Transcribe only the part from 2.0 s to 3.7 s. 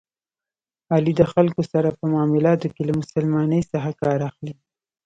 معاملاتو کې له مسلمانی